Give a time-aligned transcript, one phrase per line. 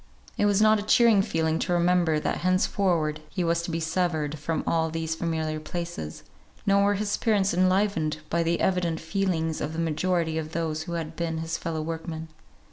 [0.35, 4.39] It was not a cheering feeling to remember that henceforward he was to be severed
[4.39, 6.23] from all these familiar places;
[6.65, 10.93] nor were his spirits enlivened by the evident feelings of the majority of those who
[10.93, 12.29] had been his fellow workmen.